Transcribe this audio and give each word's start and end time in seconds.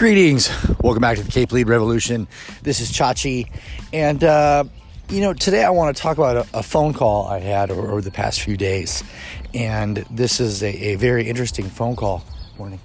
Greetings. 0.00 0.48
Welcome 0.80 1.02
back 1.02 1.18
to 1.18 1.22
the 1.22 1.30
Cape 1.30 1.52
Lead 1.52 1.68
Revolution. 1.68 2.26
This 2.62 2.80
is 2.80 2.90
Chachi. 2.90 3.50
And, 3.92 4.24
uh, 4.24 4.64
you 5.10 5.20
know, 5.20 5.34
today 5.34 5.62
I 5.62 5.68
want 5.68 5.94
to 5.94 6.02
talk 6.02 6.16
about 6.16 6.38
a, 6.38 6.46
a 6.54 6.62
phone 6.62 6.94
call 6.94 7.26
I 7.26 7.38
had 7.38 7.70
over, 7.70 7.86
over, 7.86 8.00
the 8.00 8.10
past 8.10 8.40
few 8.40 8.56
days. 8.56 9.04
And 9.52 9.98
this 10.10 10.40
is 10.40 10.62
a, 10.62 10.92
a 10.92 10.94
very 10.94 11.28
interesting 11.28 11.66
phone 11.66 11.96
call. 11.96 12.24
Morning. 12.56 12.80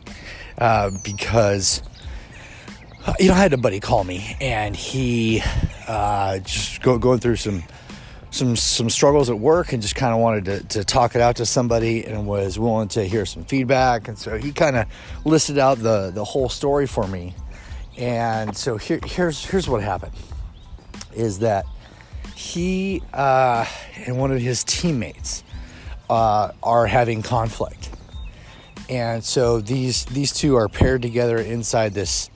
Uh, 0.57 0.91
because, 1.05 1.81
uh, 3.05 3.13
you 3.17 3.29
know, 3.29 3.35
I 3.35 3.37
had 3.37 3.53
a 3.53 3.57
buddy 3.57 3.79
call 3.79 4.03
me 4.03 4.35
and 4.41 4.75
he 4.75 5.41
uh, 5.87 6.39
just 6.39 6.81
go, 6.81 6.97
going 6.97 7.19
through 7.19 7.37
some 7.37 7.63
some 8.35 8.55
some 8.55 8.89
struggles 8.89 9.29
at 9.29 9.39
work 9.39 9.71
and 9.71 9.81
just 9.81 9.95
kind 9.95 10.13
of 10.13 10.19
wanted 10.19 10.45
to, 10.45 10.63
to 10.79 10.83
talk 10.83 11.15
it 11.15 11.21
out 11.21 11.37
to 11.37 11.45
somebody 11.45 12.05
and 12.05 12.27
was 12.27 12.59
willing 12.59 12.89
to 12.89 13.03
hear 13.07 13.25
some 13.25 13.45
feedback. 13.45 14.07
And 14.07 14.17
so 14.19 14.37
he 14.37 14.51
kind 14.51 14.75
of 14.75 14.87
listed 15.23 15.57
out 15.57 15.77
the 15.77 16.11
the 16.13 16.23
whole 16.23 16.49
story 16.49 16.85
for 16.85 17.07
me. 17.07 17.33
And 17.97 18.55
so 18.55 18.77
here, 18.77 18.99
here's 19.05 19.45
here's 19.45 19.69
what 19.69 19.81
happened 19.81 20.13
is 21.13 21.39
that 21.39 21.65
he 22.35 23.01
uh, 23.13 23.65
and 24.05 24.17
one 24.19 24.31
of 24.31 24.41
his 24.41 24.65
teammates 24.65 25.43
uh, 26.09 26.51
are 26.61 26.85
having 26.85 27.23
conflict. 27.23 27.89
And 28.89 29.23
so 29.23 29.61
these 29.61 30.03
these 30.05 30.33
two 30.33 30.57
are 30.57 30.67
paired 30.67 31.01
together 31.01 31.37
inside 31.37 31.93
this 31.93 32.29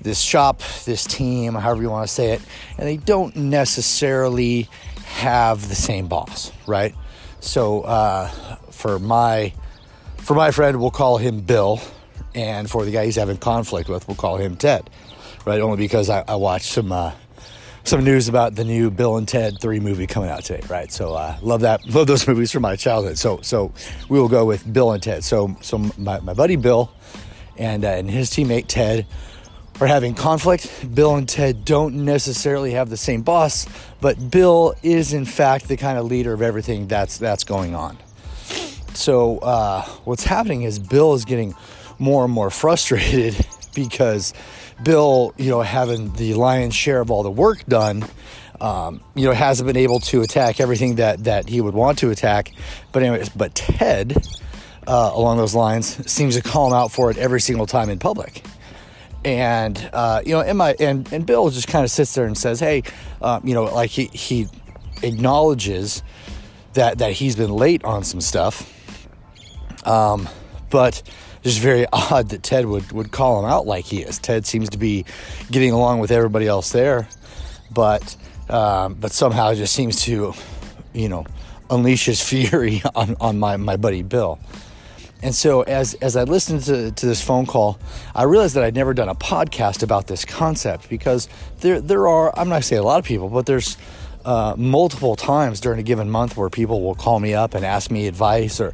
this 0.00 0.20
shop 0.20 0.60
this 0.84 1.04
team 1.04 1.54
however 1.54 1.80
you 1.80 1.88
want 1.88 2.08
to 2.08 2.12
say 2.12 2.32
it 2.32 2.42
and 2.76 2.88
they 2.88 2.96
don't 2.96 3.36
necessarily 3.36 4.68
have 5.04 5.68
the 5.68 5.74
same 5.74 6.08
boss, 6.08 6.52
right? 6.66 6.94
So 7.40 7.82
uh, 7.82 8.28
for 8.70 8.98
my 8.98 9.52
for 10.18 10.34
my 10.34 10.50
friend, 10.50 10.80
we'll 10.80 10.90
call 10.90 11.18
him 11.18 11.40
Bill, 11.40 11.80
and 12.34 12.70
for 12.70 12.84
the 12.84 12.90
guy 12.90 13.04
he's 13.04 13.16
having 13.16 13.36
conflict 13.36 13.88
with, 13.88 14.06
we'll 14.06 14.16
call 14.16 14.36
him 14.36 14.56
Ted, 14.56 14.88
right? 15.44 15.60
Only 15.60 15.76
because 15.76 16.08
I, 16.08 16.24
I 16.28 16.36
watched 16.36 16.66
some 16.66 16.92
uh, 16.92 17.12
some 17.84 18.04
news 18.04 18.28
about 18.28 18.54
the 18.54 18.64
new 18.64 18.90
Bill 18.90 19.16
and 19.16 19.26
Ted 19.26 19.60
Three 19.60 19.80
movie 19.80 20.06
coming 20.06 20.30
out 20.30 20.44
today, 20.44 20.64
right? 20.68 20.90
So 20.92 21.14
uh, 21.14 21.36
love 21.42 21.62
that, 21.62 21.86
love 21.94 22.06
those 22.06 22.26
movies 22.26 22.52
from 22.52 22.62
my 22.62 22.76
childhood. 22.76 23.18
So 23.18 23.40
so 23.42 23.72
we 24.08 24.18
will 24.20 24.28
go 24.28 24.44
with 24.44 24.72
Bill 24.72 24.92
and 24.92 25.02
Ted. 25.02 25.24
So 25.24 25.56
so 25.60 25.78
my, 25.98 26.20
my 26.20 26.34
buddy 26.34 26.56
Bill 26.56 26.92
and 27.58 27.84
uh, 27.84 27.88
and 27.88 28.10
his 28.10 28.30
teammate 28.30 28.66
Ted 28.68 29.06
are 29.80 29.86
having 29.86 30.14
conflict. 30.14 30.94
Bill 30.94 31.16
and 31.16 31.28
Ted 31.28 31.64
don't 31.64 32.04
necessarily 32.04 32.72
have 32.72 32.90
the 32.90 32.96
same 32.96 33.22
boss, 33.22 33.66
but 34.00 34.30
Bill 34.30 34.74
is 34.82 35.12
in 35.12 35.24
fact 35.24 35.68
the 35.68 35.76
kind 35.76 35.98
of 35.98 36.06
leader 36.06 36.32
of 36.32 36.42
everything 36.42 36.86
that's 36.88 37.18
that's 37.18 37.44
going 37.44 37.74
on. 37.74 37.98
So 38.94 39.38
uh, 39.38 39.82
what's 40.04 40.24
happening 40.24 40.62
is 40.62 40.78
Bill 40.78 41.14
is 41.14 41.24
getting 41.24 41.54
more 41.98 42.24
and 42.24 42.32
more 42.32 42.50
frustrated 42.50 43.36
because 43.74 44.34
Bill, 44.82 45.32
you 45.36 45.50
know, 45.50 45.62
having 45.62 46.12
the 46.14 46.34
lion's 46.34 46.74
share 46.74 47.00
of 47.00 47.10
all 47.10 47.22
the 47.22 47.30
work 47.30 47.64
done, 47.66 48.04
um, 48.60 49.00
you 49.14 49.26
know, 49.26 49.32
hasn't 49.32 49.66
been 49.66 49.76
able 49.76 50.00
to 50.00 50.22
attack 50.22 50.60
everything 50.60 50.96
that 50.96 51.24
that 51.24 51.48
he 51.48 51.60
would 51.60 51.74
want 51.74 51.98
to 51.98 52.10
attack. 52.10 52.52
But 52.92 53.02
anyways, 53.02 53.30
but 53.30 53.54
Ted, 53.54 54.24
uh, 54.86 55.10
along 55.14 55.38
those 55.38 55.54
lines, 55.54 56.10
seems 56.10 56.36
to 56.36 56.42
call 56.42 56.68
him 56.68 56.74
out 56.74 56.92
for 56.92 57.10
it 57.10 57.16
every 57.16 57.40
single 57.40 57.66
time 57.66 57.88
in 57.90 57.98
public 57.98 58.44
and 59.24 59.90
uh, 59.92 60.22
you 60.24 60.32
know, 60.32 60.40
and 60.40 60.58
my 60.58 60.74
and 60.78 61.10
and 61.12 61.26
Bill 61.26 61.50
just 61.50 61.68
kind 61.68 61.84
of 61.84 61.90
sits 61.90 62.14
there 62.14 62.26
and 62.26 62.36
says, 62.36 62.60
"Hey, 62.60 62.82
uh, 63.20 63.40
you 63.44 63.54
know, 63.54 63.64
like 63.64 63.90
he 63.90 64.06
he 64.06 64.48
acknowledges 65.02 66.02
that 66.74 66.98
that 66.98 67.12
he's 67.12 67.36
been 67.36 67.52
late 67.52 67.84
on 67.84 68.04
some 68.04 68.20
stuff, 68.20 69.08
um, 69.86 70.28
but." 70.70 71.02
Just 71.42 71.58
very 71.58 71.86
odd 71.92 72.28
that 72.28 72.44
Ted 72.44 72.66
would, 72.66 72.92
would 72.92 73.10
call 73.10 73.40
him 73.40 73.50
out 73.50 73.66
like 73.66 73.84
he 73.84 74.02
is. 74.02 74.20
Ted 74.20 74.46
seems 74.46 74.68
to 74.68 74.78
be 74.78 75.04
getting 75.50 75.72
along 75.72 75.98
with 75.98 76.12
everybody 76.12 76.46
else 76.46 76.70
there, 76.70 77.08
but 77.72 78.16
um, 78.52 78.94
but 78.94 79.12
somehow 79.12 79.54
just 79.54 79.72
seems 79.74 80.02
to, 80.02 80.34
you 80.92 81.08
know, 81.08 81.24
unleash 81.70 82.06
his 82.06 82.20
fury 82.28 82.82
on, 82.94 83.16
on 83.20 83.38
my, 83.38 83.56
my 83.56 83.76
buddy 83.76 84.02
Bill. 84.02 84.38
And 85.22 85.34
so 85.34 85.62
as 85.62 85.94
as 85.94 86.16
I 86.16 86.24
listened 86.24 86.62
to, 86.64 86.90
to 86.90 87.06
this 87.06 87.22
phone 87.22 87.46
call, 87.46 87.78
I 88.14 88.24
realized 88.24 88.56
that 88.56 88.64
I'd 88.64 88.74
never 88.74 88.92
done 88.92 89.08
a 89.08 89.14
podcast 89.14 89.82
about 89.82 90.08
this 90.08 90.24
concept 90.24 90.88
because 90.88 91.28
there 91.60 91.80
there 91.80 92.08
are 92.08 92.36
I'm 92.36 92.48
not 92.48 92.56
gonna 92.56 92.62
say 92.62 92.76
a 92.76 92.82
lot 92.82 92.98
of 92.98 93.04
people, 93.04 93.28
but 93.28 93.46
there's 93.46 93.76
uh, 94.24 94.54
multiple 94.58 95.14
times 95.14 95.60
during 95.60 95.78
a 95.78 95.82
given 95.82 96.10
month 96.10 96.36
where 96.36 96.50
people 96.50 96.82
will 96.82 96.94
call 96.96 97.20
me 97.20 97.34
up 97.34 97.54
and 97.54 97.64
ask 97.64 97.90
me 97.90 98.08
advice 98.08 98.60
or 98.60 98.72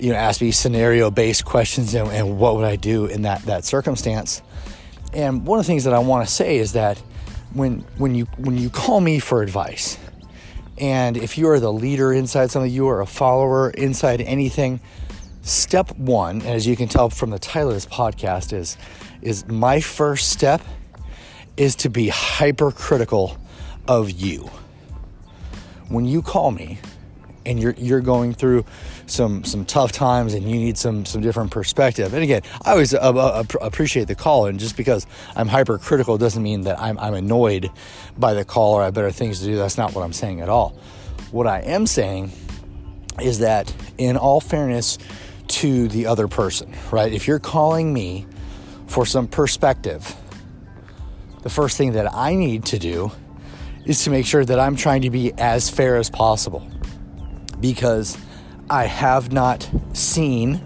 you 0.00 0.10
know 0.10 0.18
ask 0.18 0.40
me 0.40 0.50
scenario 0.50 1.10
based 1.10 1.44
questions 1.44 1.94
and, 1.94 2.08
and 2.10 2.38
what 2.38 2.56
would 2.56 2.64
I 2.64 2.76
do 2.76 3.06
in 3.06 3.22
that 3.22 3.42
that 3.42 3.64
circumstance. 3.64 4.42
And 5.14 5.46
one 5.46 5.60
of 5.60 5.64
the 5.64 5.68
things 5.68 5.84
that 5.84 5.94
I 5.94 6.00
want 6.00 6.26
to 6.26 6.32
say 6.32 6.58
is 6.58 6.72
that 6.72 6.98
when 7.54 7.84
when 7.98 8.16
you 8.16 8.24
when 8.36 8.58
you 8.58 8.68
call 8.68 9.00
me 9.00 9.20
for 9.20 9.42
advice, 9.42 9.96
and 10.76 11.16
if 11.16 11.38
you 11.38 11.48
are 11.50 11.60
the 11.60 11.72
leader 11.72 12.12
inside 12.12 12.50
something, 12.50 12.70
you 12.70 12.88
are 12.88 13.00
a 13.00 13.06
follower 13.06 13.70
inside 13.70 14.20
anything 14.20 14.80
Step 15.48 15.96
one, 15.96 16.42
and 16.42 16.50
as 16.50 16.66
you 16.66 16.76
can 16.76 16.88
tell 16.88 17.08
from 17.08 17.30
the 17.30 17.38
title 17.38 17.70
of 17.70 17.74
this 17.74 17.86
podcast, 17.86 18.52
is 18.52 18.76
is 19.22 19.48
my 19.48 19.80
first 19.80 20.28
step 20.28 20.60
is 21.56 21.74
to 21.76 21.88
be 21.88 22.08
hypercritical 22.08 23.38
of 23.88 24.10
you. 24.10 24.50
When 25.88 26.04
you 26.04 26.20
call 26.20 26.50
me 26.50 26.78
and 27.46 27.58
you're 27.58 27.72
you're 27.78 28.02
going 28.02 28.34
through 28.34 28.66
some 29.06 29.42
some 29.42 29.64
tough 29.64 29.90
times 29.90 30.34
and 30.34 30.44
you 30.44 30.56
need 30.56 30.76
some 30.76 31.06
some 31.06 31.22
different 31.22 31.50
perspective. 31.50 32.12
And 32.12 32.22
again, 32.22 32.42
I 32.66 32.72
always 32.72 32.92
uh, 32.92 32.98
uh, 32.98 33.42
appreciate 33.62 34.06
the 34.06 34.14
call, 34.14 34.44
and 34.44 34.60
just 34.60 34.76
because 34.76 35.06
I'm 35.34 35.48
hypercritical 35.48 36.18
doesn't 36.18 36.42
mean 36.42 36.60
that 36.64 36.78
I'm 36.78 36.98
I'm 36.98 37.14
annoyed 37.14 37.70
by 38.18 38.34
the 38.34 38.44
call 38.44 38.74
or 38.74 38.82
I 38.82 38.84
have 38.84 38.94
better 38.94 39.10
things 39.10 39.38
to 39.38 39.46
do. 39.46 39.56
That's 39.56 39.78
not 39.78 39.94
what 39.94 40.02
I'm 40.02 40.12
saying 40.12 40.42
at 40.42 40.50
all. 40.50 40.78
What 41.30 41.46
I 41.46 41.60
am 41.60 41.86
saying 41.86 42.32
is 43.18 43.38
that, 43.38 43.74
in 43.96 44.16
all 44.16 44.40
fairness, 44.40 44.98
to 45.48 45.88
the 45.88 46.06
other 46.06 46.28
person, 46.28 46.74
right? 46.90 47.12
If 47.12 47.26
you're 47.26 47.38
calling 47.38 47.92
me 47.92 48.26
for 48.86 49.06
some 49.06 49.26
perspective, 49.26 50.14
the 51.42 51.50
first 51.50 51.76
thing 51.76 51.92
that 51.92 52.14
I 52.14 52.34
need 52.34 52.64
to 52.66 52.78
do 52.78 53.10
is 53.84 54.04
to 54.04 54.10
make 54.10 54.26
sure 54.26 54.44
that 54.44 54.58
I'm 54.58 54.76
trying 54.76 55.02
to 55.02 55.10
be 55.10 55.32
as 55.38 55.70
fair 55.70 55.96
as 55.96 56.10
possible 56.10 56.66
because 57.60 58.18
I 58.68 58.84
have 58.84 59.32
not 59.32 59.68
seen 59.94 60.60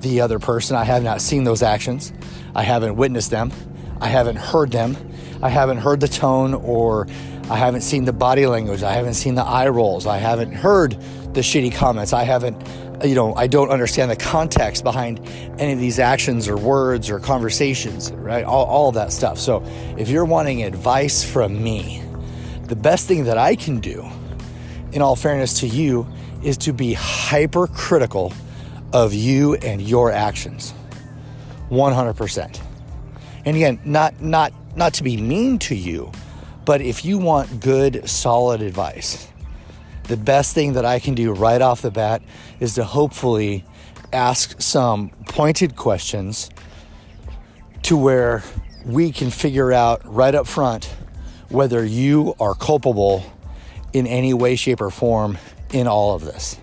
the 0.00 0.20
other 0.20 0.38
person. 0.38 0.76
I 0.76 0.84
have 0.84 1.02
not 1.02 1.20
seen 1.20 1.44
those 1.44 1.62
actions. 1.62 2.12
I 2.54 2.62
haven't 2.62 2.96
witnessed 2.96 3.30
them. 3.30 3.52
I 4.00 4.08
haven't 4.08 4.36
heard 4.36 4.72
them. 4.72 4.96
I 5.42 5.48
haven't 5.48 5.78
heard 5.78 6.00
the 6.00 6.08
tone 6.08 6.54
or 6.54 7.06
I 7.50 7.56
haven't 7.56 7.82
seen 7.82 8.04
the 8.04 8.12
body 8.12 8.46
language. 8.46 8.82
I 8.82 8.92
haven't 8.92 9.14
seen 9.14 9.34
the 9.34 9.44
eye 9.44 9.68
rolls. 9.68 10.06
I 10.06 10.18
haven't 10.18 10.52
heard 10.52 10.92
the 11.34 11.40
shitty 11.40 11.74
comments. 11.74 12.12
I 12.12 12.24
haven't 12.24 12.56
you 13.02 13.14
know, 13.14 13.34
I 13.34 13.46
don't 13.46 13.70
understand 13.70 14.10
the 14.10 14.16
context 14.16 14.84
behind 14.84 15.26
any 15.58 15.72
of 15.72 15.78
these 15.78 15.98
actions 15.98 16.48
or 16.48 16.56
words 16.56 17.10
or 17.10 17.18
conversations, 17.18 18.12
right? 18.12 18.44
All, 18.44 18.66
all 18.66 18.92
that 18.92 19.12
stuff. 19.12 19.38
So 19.38 19.64
if 19.98 20.08
you're 20.08 20.24
wanting 20.24 20.62
advice 20.62 21.24
from 21.24 21.62
me, 21.62 22.02
the 22.64 22.76
best 22.76 23.08
thing 23.08 23.24
that 23.24 23.38
I 23.38 23.56
can 23.56 23.80
do, 23.80 24.08
in 24.92 25.02
all 25.02 25.16
fairness 25.16 25.60
to 25.60 25.66
you, 25.66 26.06
is 26.42 26.56
to 26.58 26.72
be 26.72 26.94
hypercritical 26.94 28.32
of 28.92 29.12
you 29.12 29.54
and 29.54 29.82
your 29.82 30.10
actions. 30.12 30.72
100%. 31.70 32.60
And 33.44 33.56
again, 33.56 33.80
not 33.84 34.20
not 34.22 34.52
not 34.76 34.94
to 34.94 35.02
be 35.02 35.16
mean 35.16 35.58
to 35.60 35.74
you, 35.74 36.10
but 36.64 36.80
if 36.80 37.04
you 37.04 37.18
want 37.18 37.60
good 37.60 38.08
solid 38.08 38.62
advice, 38.62 39.28
the 40.04 40.16
best 40.16 40.54
thing 40.54 40.74
that 40.74 40.84
I 40.84 40.98
can 40.98 41.14
do 41.14 41.32
right 41.32 41.60
off 41.60 41.82
the 41.82 41.90
bat 41.90 42.22
is 42.60 42.74
to 42.74 42.84
hopefully 42.84 43.64
ask 44.12 44.60
some 44.60 45.10
pointed 45.28 45.76
questions 45.76 46.50
to 47.82 47.96
where 47.96 48.42
we 48.84 49.12
can 49.12 49.30
figure 49.30 49.72
out 49.72 50.02
right 50.04 50.34
up 50.34 50.46
front 50.46 50.94
whether 51.48 51.84
you 51.84 52.34
are 52.38 52.54
culpable 52.54 53.24
in 53.92 54.06
any 54.06 54.34
way, 54.34 54.56
shape, 54.56 54.80
or 54.80 54.90
form 54.90 55.38
in 55.72 55.86
all 55.86 56.14
of 56.14 56.24
this. 56.24 56.58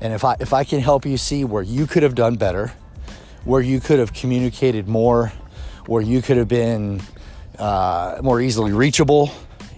And 0.00 0.12
if 0.12 0.24
I 0.24 0.36
if 0.40 0.52
I 0.52 0.64
can 0.64 0.80
help 0.80 1.04
you 1.04 1.16
see 1.16 1.44
where 1.44 1.62
you 1.62 1.86
could 1.86 2.02
have 2.02 2.14
done 2.14 2.36
better, 2.36 2.72
where 3.44 3.60
you 3.60 3.80
could 3.80 3.98
have 3.98 4.12
communicated 4.12 4.88
more, 4.88 5.32
where 5.86 6.02
you 6.02 6.22
could 6.22 6.36
have 6.36 6.48
been 6.48 7.02
uh, 7.58 8.18
more 8.22 8.40
easily 8.40 8.72
reachable, 8.72 9.30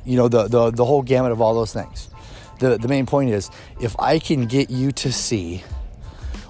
you 0.04 0.16
know, 0.16 0.28
the, 0.28 0.48
the 0.48 0.70
the 0.70 0.84
whole 0.84 1.02
gamut 1.02 1.32
of 1.32 1.40
all 1.40 1.54
those 1.54 1.72
things 1.72 2.08
the, 2.62 2.78
the 2.78 2.88
main 2.88 3.06
point 3.06 3.30
is 3.30 3.50
if 3.80 3.98
I 3.98 4.18
can 4.18 4.46
get 4.46 4.70
you 4.70 4.92
to 4.92 5.12
see 5.12 5.64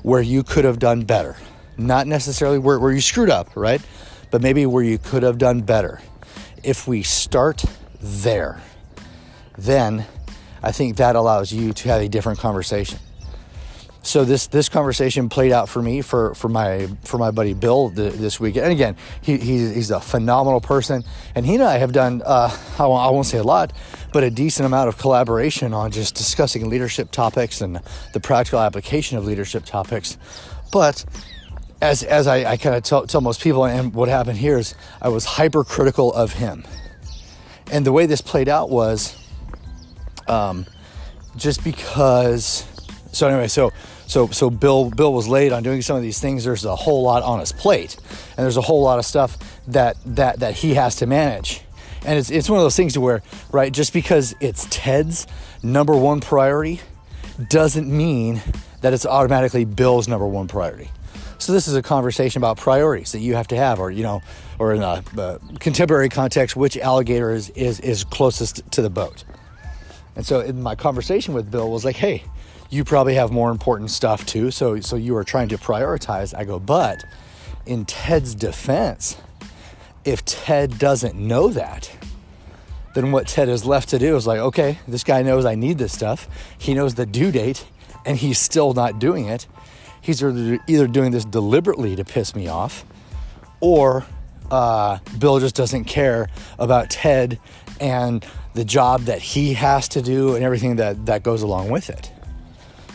where 0.03 0.21
you 0.23 0.43
could 0.43 0.65
have 0.65 0.79
done 0.79 1.03
better, 1.03 1.37
not 1.79 2.07
necessarily 2.07 2.59
where, 2.59 2.79
where 2.79 2.93
you 2.93 3.01
screwed 3.01 3.31
up, 3.31 3.57
right? 3.57 3.81
But 4.31 4.43
maybe 4.43 4.67
where 4.67 4.85
you 4.85 4.99
could 4.99 5.23
have 5.23 5.39
done 5.39 5.63
better. 5.63 6.01
If 6.63 6.87
we 6.87 7.03
start 7.03 7.65
there, 8.01 8.61
then 9.57 10.05
I 10.63 10.73
think 10.73 10.99
that 10.99 11.17
allows 11.17 11.53
you 11.53 11.73
to 11.73 11.89
have 11.89 12.03
a 12.03 12.09
different 12.09 12.39
conversation. 12.39 12.99
so 14.03 14.25
this 14.25 14.49
this 14.49 14.69
conversation 14.69 15.29
played 15.29 15.53
out 15.53 15.69
for 15.69 15.81
me 15.81 16.03
for 16.03 16.35
for 16.35 16.49
my 16.49 16.89
for 17.03 17.19
my 17.19 17.31
buddy 17.31 17.55
Bill 17.55 17.89
this 17.91 18.41
week. 18.41 18.57
And 18.57 18.73
again, 18.73 18.97
he, 19.21 19.39
he's, 19.39 19.75
he's 19.75 19.91
a 19.91 20.01
phenomenal 20.01 20.61
person, 20.61 21.05
and 21.35 21.47
he 21.47 21.55
and 21.55 21.63
I 21.63 21.79
have 21.79 21.93
done 21.93 22.23
uh, 22.25 22.57
I, 22.79 22.87
won't, 22.87 23.07
I 23.07 23.11
won't 23.11 23.27
say 23.27 23.39
a 23.39 23.45
lot, 23.45 23.73
but 24.13 24.23
a 24.23 24.31
decent 24.31 24.67
amount 24.67 24.89
of 24.89 24.99
collaboration 24.99 25.73
on 25.73 25.91
just 25.91 26.15
discussing 26.15 26.69
leadership 26.69 27.11
topics 27.11 27.61
and 27.61 27.81
the 28.13 28.21
practical 28.21 28.61
application 28.61 29.19
of 29.19 29.25
leadership 29.25 29.65
topics. 29.65 30.19
But 30.71 31.05
as 31.81 32.03
as 32.03 32.27
I, 32.27 32.53
I 32.53 32.57
kind 32.57 32.77
of 32.77 32.83
tell, 32.83 33.07
tell 33.07 33.21
most 33.21 33.43
people, 33.43 33.65
and 33.65 33.93
what 33.93 34.09
happened 34.09 34.39
here 34.39 34.59
is 34.59 34.75
I 35.01 35.09
was 35.09 35.25
hypercritical 35.25 36.13
of 36.13 36.33
him, 36.35 36.65
and 37.71 37.85
the 37.85 37.93
way 37.93 38.07
this 38.07 38.21
played 38.21 38.49
out 38.49 38.71
was, 38.71 39.17
um, 40.29 40.67
just 41.37 41.65
because. 41.65 42.67
So 43.13 43.29
anyway, 43.29 43.49
so 43.49 43.73
so 44.07 44.29
so 44.29 44.49
Bill 44.49 44.91
Bill 44.91 45.13
was 45.13 45.27
late 45.29 45.53
on 45.53 45.63
doing 45.63 45.83
some 45.83 45.97
of 45.97 46.03
these 46.03 46.21
things. 46.21 46.45
There's 46.45 46.65
a 46.65 46.77
whole 46.77 47.03
lot 47.03 47.23
on 47.23 47.41
his 47.41 47.53
plate, 47.53 47.97
and 48.37 48.45
there's 48.45 48.57
a 48.57 48.63
whole 48.63 48.83
lot 48.83 48.99
of 48.99 49.05
stuff 49.05 49.37
that 49.67 49.97
that 50.07 50.39
that 50.41 50.55
he 50.55 50.75
has 50.75 50.97
to 50.97 51.07
manage. 51.07 51.63
And 52.05 52.19
it's 52.19 52.31
it's 52.31 52.51
one 52.51 52.59
of 52.59 52.65
those 52.65 52.77
things 52.77 52.95
to 52.95 53.01
where 53.01 53.23
right, 53.53 53.73
just 53.73 53.93
because 53.93 54.35
it's 54.41 54.67
Ted's 54.71 55.27
number 55.63 55.97
one 55.97 56.21
priority, 56.21 56.81
doesn't 57.49 57.89
mean 57.89 58.43
that 58.81 58.93
it's 58.93 59.07
automatically 59.07 59.65
Bill's 59.65 60.09
number 60.09 60.27
one 60.27 60.49
priority. 60.49 60.91
So 61.39 61.53
this 61.53 61.67
is 61.67 61.75
a 61.75 61.83
conversation 61.83 62.39
about 62.39 62.57
priorities 62.57 63.13
that 63.13 63.19
you 63.19 63.35
have 63.35 63.49
to 63.49 63.57
have, 63.57 63.81
or 63.81 63.91
you 63.91 64.03
know, 64.03 64.23
or 64.59 64.75
in 64.75 64.83
a, 64.83 65.03
contemporary 65.59 66.09
context, 66.09 66.55
which 66.55 66.77
alligator 66.77 67.33
is, 67.33 67.51
is 67.51 67.81
is 67.81 68.05
closest 68.05 68.71
to 68.73 68.83
the 68.83 68.91
boat. 68.91 69.25
And 70.15 70.25
so 70.25 70.41
in 70.41 70.63
my 70.63 70.75
conversation 70.75 71.35
with 71.35 71.51
Bill 71.51 71.71
was 71.71 71.85
like, 71.85 71.97
hey, 71.97 72.23
you 72.71 72.85
probably 72.85 73.15
have 73.15 73.33
more 73.33 73.51
important 73.51 73.91
stuff 73.91 74.25
too. 74.25 74.51
So 74.51 74.81
so 74.81 74.97
you 74.97 75.17
are 75.17 75.25
trying 75.25 75.49
to 75.49 75.59
prioritize. 75.59 76.33
I 76.33 76.45
go, 76.45 76.59
but 76.59 77.05
in 77.67 77.87
Ted's 77.87 78.35
defense, 78.35 79.17
if 80.05 80.25
Ted 80.25 80.79
doesn't 80.79 81.15
know 81.15 81.49
that, 81.49 81.91
then 82.95 83.13
what 83.13 83.27
Ted 83.27 83.49
is 83.49 83.65
left 83.65 83.89
to 83.91 83.99
do 83.99 84.17
is 84.17 84.27
like, 84.27 84.39
okay, 84.39 84.79
this 84.87 85.05
guy 85.05 85.23
knows 85.23 85.45
I 85.45 85.55
need 85.55 85.79
this 85.79 85.93
stuff. 85.93 86.29
He 86.59 86.75
knows 86.75 86.95
the 86.95 87.07
due 87.07 87.33
date, 87.33 87.67
and 88.05 88.19
he's 88.19 88.39
still 88.39 88.75
not 88.75 88.99
doing 88.99 89.27
it 89.27 89.47
he's 90.03 90.23
either 90.23 90.87
doing 90.87 91.13
this 91.13 91.25
deliberately 91.25 91.97
to 91.97 92.05
piss 92.05 92.35
me 92.35 92.49
off, 92.49 92.85
or 93.61 94.05
uh, 94.51 94.99
Bill 95.19 95.41
just 95.41 95.55
doesn't 95.55 95.85
care 95.85 96.29
about 96.59 96.91
Ted 96.91 97.41
and 97.81 98.27
the 98.53 98.65
job 98.67 99.03
that 99.03 99.23
he 99.23 99.55
has 99.55 99.89
to 99.89 100.03
do 100.03 100.35
and 100.35 100.45
everything 100.45 100.77
that, 100.77 101.07
that 101.07 101.23
goes 101.23 101.41
along 101.41 101.71
with 101.71 101.89
it. 101.89 102.13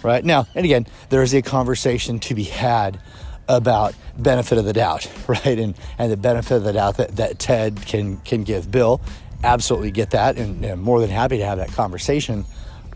Right 0.03 0.23
now, 0.23 0.45
and 0.53 0.63
again, 0.63 0.85
there 1.09 1.23
is 1.23 1.33
a 1.33 1.41
conversation 1.41 2.19
to 2.19 2.35
be 2.35 2.43
had 2.43 2.99
about 3.49 3.95
benefit 4.17 4.57
of 4.57 4.65
the 4.65 4.73
doubt, 4.73 5.09
right? 5.27 5.59
And 5.59 5.75
and 5.97 6.11
the 6.11 6.17
benefit 6.17 6.57
of 6.57 6.63
the 6.63 6.73
doubt 6.73 6.97
that, 6.97 7.15
that 7.17 7.39
Ted 7.39 7.85
can 7.85 8.17
can 8.17 8.43
give 8.43 8.71
Bill. 8.71 9.01
Absolutely 9.43 9.91
get 9.91 10.11
that, 10.11 10.37
and, 10.37 10.65
and 10.65 10.81
more 10.81 10.99
than 10.99 11.11
happy 11.11 11.37
to 11.37 11.45
have 11.45 11.59
that 11.59 11.71
conversation. 11.71 12.45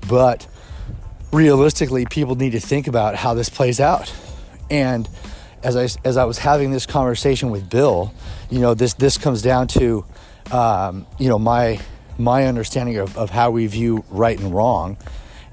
But 0.10 0.48
realistically, 1.32 2.06
people 2.06 2.36
need 2.36 2.52
to 2.52 2.60
think 2.60 2.88
about 2.88 3.16
how 3.16 3.34
this 3.34 3.50
plays 3.50 3.80
out. 3.80 4.14
And 4.70 5.08
as 5.64 5.76
I, 5.76 5.88
as 6.08 6.18
I 6.18 6.26
was 6.26 6.38
having 6.38 6.72
this 6.72 6.86
conversation 6.86 7.52
with 7.52 7.70
Bill, 7.70 8.14
you 8.50 8.60
know, 8.60 8.74
this, 8.74 8.94
this 8.96 9.18
comes 9.18 9.42
down 9.42 9.68
to, 9.70 10.06
um, 10.52 11.06
you 11.20 11.30
know, 11.30 11.40
my, 11.40 11.80
my 12.18 12.46
understanding 12.46 12.98
of, 12.98 13.18
of 13.18 13.30
how 13.30 13.52
we 13.52 13.68
view 13.68 14.04
right 14.10 14.40
and 14.40 14.54
wrong 14.54 14.98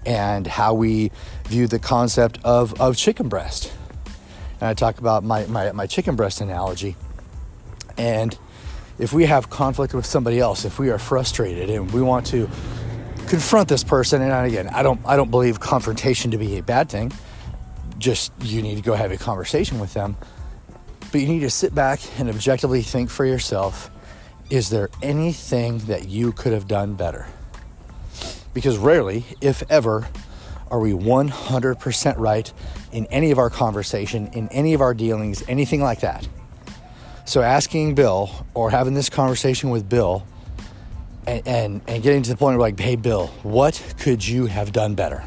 and 0.07 0.47
how 0.47 0.75
we 0.75 1.11
view 1.47 1.67
the 1.67 1.79
concept 1.79 2.39
of, 2.45 2.81
of 2.81 2.97
chicken 2.97 3.29
breast. 3.29 3.73
And 4.61 4.69
I 4.69 4.75
talk 4.75 4.99
about 4.99 5.25
my, 5.25 5.47
my, 5.47 5.73
my 5.73 5.87
chicken 5.87 6.17
breast 6.17 6.41
analogy. 6.41 6.97
And 7.97 8.37
if 8.99 9.13
we 9.13 9.27
have 9.27 9.51
conflict 9.51 9.95
with 9.95 10.07
somebody 10.07 10.41
else, 10.41 10.65
if 10.65 10.79
we 10.79 10.91
are 10.91 10.99
frustrated 10.99 11.71
and 11.71 11.91
we 11.93 12.03
want 12.03 12.27
to 12.29 12.49
confront 13.29 13.69
this 13.69 13.85
person. 13.85 14.23
And 14.23 14.47
again, 14.47 14.69
I 14.69 14.83
don't 14.83 15.01
I 15.05 15.17
don't 15.17 15.31
believe 15.31 15.61
confrontation 15.61 16.31
to 16.33 16.39
be 16.39 16.59
a 16.59 16.63
bad 16.63 16.89
thing. 16.89 17.13
Just 17.99 18.33
you 18.41 18.63
need 18.63 18.77
to 18.77 18.83
go 18.83 18.95
have 18.95 19.13
a 19.13 19.17
conversation 19.17 19.79
with 19.79 19.95
them. 19.95 20.17
But 21.13 21.21
you 21.21 21.29
need 21.29 21.41
to 21.41 21.51
sit 21.51 21.75
back 21.75 22.01
and 22.19 22.29
objectively 22.29 22.83
think 22.83 23.11
for 23.11 23.25
yourself, 23.25 23.91
is 24.51 24.71
there 24.71 24.91
anything 25.03 25.79
that 25.81 26.09
you 26.09 26.33
could 26.33 26.53
have 26.53 26.67
done 26.67 26.95
better? 26.95 27.27
Because 28.53 28.77
rarely, 28.77 29.25
if 29.41 29.63
ever, 29.71 30.09
are 30.71 30.81
we 30.81 30.93
100% 30.93 32.19
right 32.19 32.53
in 32.93 33.07
any 33.07 33.31
of 33.31 33.39
our 33.39 33.51
conversation, 33.51 34.29
in 34.29 34.49
any 34.49 34.75
of 34.75 34.81
our 34.81 34.95
dealings, 34.95 35.43
anything 35.49 35.81
like 35.81 36.01
that. 36.01 36.27
So 37.25 37.43
asking 37.43 37.95
Bill 37.95 38.47
or 38.55 38.71
having 38.71 38.95
this 38.95 39.11
conversation 39.11 39.71
with 39.71 39.89
Bill 39.89 40.27
and, 41.27 41.47
and, 41.47 41.81
and 41.87 42.03
getting 42.03 42.23
to 42.23 42.31
the 42.31 42.37
point 42.37 42.59
where 42.59 42.69
like, 42.69 42.81
hey, 42.81 42.97
Bill, 42.97 43.27
what 43.43 43.95
could 43.99 44.27
you 44.27 44.47
have 44.47 44.73
done 44.73 44.95
better? 44.95 45.25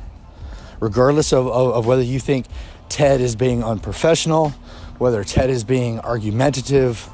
Regardless 0.79 1.31
of, 1.31 1.47
of, 1.47 1.73
of 1.73 1.85
whether 1.85 2.01
you 2.01 2.19
think 2.19 2.47
Ted 2.89 3.21
is 3.21 3.35
being 3.35 3.63
unprofessional, 3.63 4.49
whether 4.97 5.23
Ted 5.23 5.49
is 5.49 5.63
being 5.63 5.99
argumentative, 5.99 7.07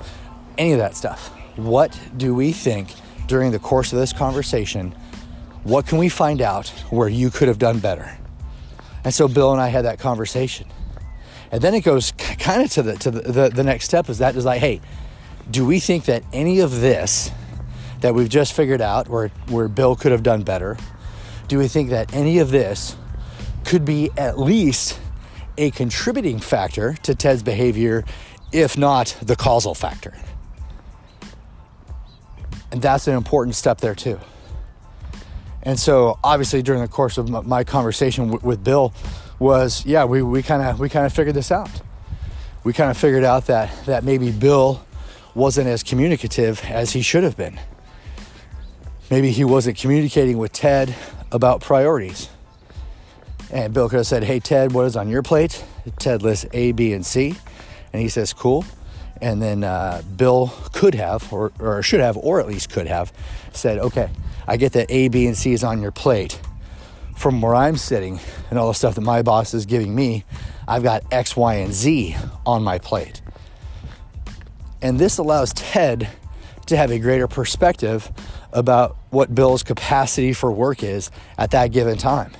any 0.57 0.71
of 0.71 0.79
that 0.79 0.95
stuff. 0.95 1.29
What 1.57 1.99
do 2.15 2.33
we 2.33 2.51
think 2.51 2.89
during 3.27 3.51
the 3.51 3.59
course 3.59 3.91
of 3.91 3.99
this 3.99 4.13
conversation? 4.13 4.95
What 5.63 5.87
can 5.87 5.97
we 5.97 6.09
find 6.09 6.41
out 6.41 6.69
where 6.89 7.09
you 7.09 7.29
could 7.29 7.47
have 7.47 7.59
done 7.59 7.79
better? 7.79 8.17
And 9.03 9.13
so 9.13 9.27
Bill 9.27 9.51
and 9.51 9.61
I 9.61 9.67
had 9.67 9.85
that 9.85 9.99
conversation. 9.99 10.67
And 11.51 11.61
then 11.61 11.73
it 11.73 11.81
goes 11.81 12.11
kind 12.11 12.61
of 12.61 12.71
to 12.71 12.83
the 12.83 12.97
to 12.97 13.11
the, 13.11 13.21
the, 13.21 13.49
the 13.49 13.63
next 13.63 13.85
step 13.85 14.09
is 14.09 14.17
that 14.17 14.35
is 14.35 14.45
like, 14.45 14.59
hey, 14.59 14.81
do 15.49 15.65
we 15.65 15.79
think 15.79 16.05
that 16.05 16.23
any 16.33 16.59
of 16.59 16.81
this 16.81 17.31
that 18.01 18.13
we've 18.13 18.29
just 18.29 18.53
figured 18.53 18.81
out 18.81 19.07
where, 19.07 19.29
where 19.47 19.67
Bill 19.67 19.95
could 19.95 20.11
have 20.11 20.23
done 20.23 20.43
better? 20.43 20.77
Do 21.47 21.57
we 21.57 21.67
think 21.67 21.89
that 21.89 22.13
any 22.13 22.39
of 22.39 22.51
this 22.51 22.95
could 23.63 23.85
be 23.85 24.11
at 24.17 24.37
least 24.37 24.99
a 25.57 25.71
contributing 25.71 26.39
factor 26.39 26.93
to 27.03 27.15
Ted's 27.15 27.41
behavior, 27.43 28.03
if 28.51 28.77
not 28.77 29.15
the 29.21 29.35
causal 29.35 29.73
factor? 29.73 30.13
And 32.71 32.81
that's 32.81 33.07
an 33.07 33.15
important 33.15 33.55
step 33.55 33.79
there, 33.79 33.95
too. 33.95 34.19
And 35.67 35.79
so, 35.79 36.17
obviously, 36.23 36.63
during 36.63 36.81
the 36.81 36.87
course 36.87 37.17
of 37.19 37.29
my 37.45 37.63
conversation 37.63 38.31
with 38.41 38.63
Bill, 38.63 38.93
was 39.37 39.85
yeah, 39.85 40.05
we 40.05 40.23
we 40.23 40.41
kind 40.41 40.63
of 40.63 40.79
we 40.79 40.89
kind 40.89 41.05
of 41.05 41.13
figured 41.13 41.35
this 41.35 41.51
out. 41.51 41.69
We 42.63 42.73
kind 42.73 42.89
of 42.89 42.97
figured 42.97 43.23
out 43.23 43.45
that 43.47 43.69
that 43.85 44.03
maybe 44.03 44.31
Bill 44.31 44.83
wasn't 45.35 45.67
as 45.67 45.83
communicative 45.83 46.63
as 46.65 46.93
he 46.93 47.03
should 47.03 47.23
have 47.23 47.37
been 47.37 47.59
maybe 49.09 49.31
he 49.31 49.43
wasn't 49.43 49.77
communicating 49.77 50.37
with 50.37 50.51
Ted 50.51 50.95
about 51.31 51.61
priorities. 51.61 52.29
And 53.51 53.73
Bill 53.73 53.89
could 53.89 53.97
have 53.97 54.07
said, 54.07 54.23
Hey, 54.23 54.39
Ted, 54.39 54.73
what 54.73 54.85
is 54.85 54.95
on 54.95 55.09
your 55.09 55.23
plate? 55.23 55.63
Ted 55.99 56.21
lists 56.21 56.45
A, 56.53 56.73
B, 56.73 56.93
and 56.93 57.05
C. 57.05 57.35
And 57.93 58.01
he 58.01 58.09
says, 58.09 58.33
Cool. 58.33 58.65
And 59.21 59.41
then 59.41 59.63
uh, 59.63 60.01
Bill 60.15 60.53
could 60.73 60.95
have, 60.95 61.31
or, 61.31 61.51
or 61.59 61.81
should 61.81 61.99
have, 61.99 62.17
or 62.17 62.39
at 62.39 62.47
least 62.47 62.69
could 62.69 62.87
have 62.87 63.11
said, 63.53 63.79
Okay, 63.79 64.09
I 64.47 64.57
get 64.57 64.73
that 64.73 64.89
A, 64.89 65.07
B, 65.07 65.27
and 65.27 65.37
C 65.37 65.53
is 65.53 65.63
on 65.63 65.81
your 65.81 65.91
plate. 65.91 66.39
From 67.15 67.41
where 67.41 67.55
I'm 67.55 67.77
sitting 67.77 68.19
and 68.49 68.59
all 68.59 68.67
the 68.67 68.75
stuff 68.75 68.95
that 68.95 69.01
my 69.01 69.23
boss 69.23 69.53
is 69.53 69.65
giving 69.65 69.95
me, 69.95 70.23
I've 70.67 70.83
got 70.83 71.03
X, 71.11 71.35
Y, 71.35 71.55
and 71.55 71.73
Z 71.73 72.15
on 72.45 72.63
my 72.63 72.77
plate. 72.77 73.21
And 74.81 74.99
this 74.99 75.17
allows 75.17 75.51
Ted 75.53 76.07
to 76.67 76.77
have 76.77 76.91
a 76.91 76.99
greater 76.99 77.27
perspective 77.27 78.11
about 78.53 78.97
what 79.09 79.33
Bill's 79.33 79.63
capacity 79.63 80.33
for 80.33 80.51
work 80.51 80.83
is 80.83 81.09
at 81.37 81.51
that 81.51 81.71
given 81.71 81.97
time. 81.97 82.31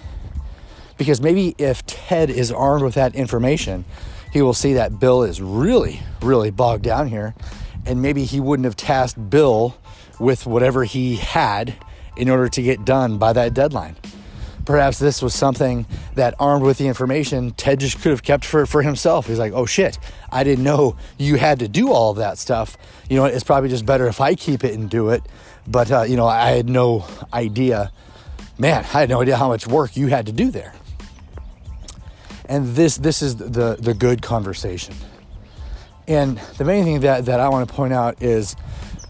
Because 0.97 1.21
maybe 1.21 1.55
if 1.57 1.85
Ted 1.85 2.29
is 2.29 2.51
armed 2.51 2.83
with 2.83 2.95
that 2.95 3.15
information, 3.15 3.85
he 4.31 4.41
will 4.41 4.53
see 4.53 4.73
that 4.73 4.99
Bill 4.99 5.23
is 5.23 5.41
really, 5.41 6.01
really 6.21 6.51
bogged 6.51 6.83
down 6.83 7.07
here. 7.07 7.35
And 7.85 8.01
maybe 8.01 8.25
he 8.25 8.39
wouldn't 8.39 8.65
have 8.65 8.75
tasked 8.75 9.29
Bill 9.29 9.77
with 10.19 10.45
whatever 10.45 10.83
he 10.83 11.15
had 11.15 11.75
in 12.15 12.29
order 12.29 12.49
to 12.49 12.61
get 12.61 12.83
done 12.83 13.17
by 13.17 13.33
that 13.33 13.53
deadline. 13.53 13.95
Perhaps 14.65 14.99
this 14.99 15.21
was 15.21 15.33
something 15.33 15.85
that, 16.15 16.35
armed 16.39 16.65
with 16.65 16.77
the 16.77 16.87
information, 16.87 17.51
Ted 17.51 17.79
just 17.79 18.01
could 18.01 18.11
have 18.11 18.23
kept 18.23 18.43
for, 18.43 18.65
for 18.65 18.81
himself. 18.81 19.27
He's 19.27 19.39
like, 19.39 19.53
oh 19.53 19.65
shit, 19.65 19.97
I 20.29 20.43
didn't 20.43 20.65
know 20.65 20.97
you 21.17 21.37
had 21.37 21.59
to 21.59 21.69
do 21.69 21.91
all 21.93 22.11
of 22.11 22.17
that 22.17 22.37
stuff. 22.37 22.77
You 23.09 23.15
know, 23.15 23.25
it's 23.25 23.45
probably 23.45 23.69
just 23.69 23.85
better 23.85 24.07
if 24.07 24.19
I 24.19 24.35
keep 24.35 24.65
it 24.65 24.73
and 24.73 24.89
do 24.89 25.09
it 25.09 25.23
but, 25.67 25.91
uh, 25.91 26.03
you 26.03 26.15
know, 26.15 26.27
I 26.27 26.51
had 26.51 26.69
no 26.69 27.05
idea, 27.33 27.91
man, 28.57 28.83
I 28.93 29.01
had 29.01 29.09
no 29.09 29.21
idea 29.21 29.35
how 29.35 29.49
much 29.49 29.67
work 29.67 29.97
you 29.97 30.07
had 30.07 30.25
to 30.27 30.31
do 30.31 30.49
there. 30.49 30.73
And 32.47 32.67
this, 32.75 32.97
this 32.97 33.21
is 33.21 33.35
the, 33.35 33.77
the 33.79 33.93
good 33.93 34.21
conversation. 34.21 34.95
And 36.07 36.37
the 36.57 36.63
main 36.63 36.85
thing 36.85 36.99
that, 37.01 37.25
that 37.25 37.39
I 37.39 37.49
want 37.49 37.67
to 37.67 37.75
point 37.75 37.93
out 37.93 38.23
is 38.23 38.55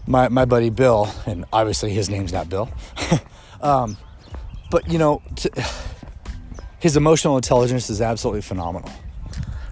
my, 0.06 0.28
my 0.28 0.44
buddy 0.44 0.70
Bill, 0.70 1.08
and 1.26 1.44
obviously 1.52 1.90
his 1.90 2.10
name's 2.10 2.32
not 2.32 2.48
Bill. 2.48 2.68
um, 3.60 3.96
but, 4.70 4.90
you 4.90 4.98
know, 4.98 5.22
his 6.80 6.96
emotional 6.96 7.36
intelligence 7.36 7.90
is 7.90 8.00
absolutely 8.00 8.42
phenomenal. 8.42 8.90